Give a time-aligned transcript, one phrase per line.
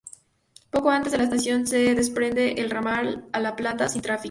[0.71, 4.19] Poco antes de la estación se desprende el ramal a La Plata, sin tráfico.